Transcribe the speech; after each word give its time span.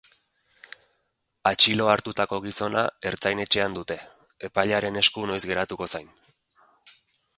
Atxilo 1.49 1.89
hartutako 1.95 2.39
gizona 2.47 2.85
ertzain-etxean 3.11 3.77
dute, 3.77 3.99
epailearen 4.49 4.99
esku 5.03 5.27
noiz 5.33 5.41
geratu 5.53 5.79
zain. 5.93 6.11